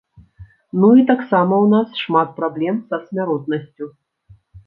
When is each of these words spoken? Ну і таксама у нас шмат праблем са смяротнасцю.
Ну 0.83 0.87
і 1.01 1.03
таксама 1.11 1.59
у 1.65 1.67
нас 1.75 1.87
шмат 2.03 2.33
праблем 2.41 2.75
са 2.89 3.01
смяротнасцю. 3.05 3.85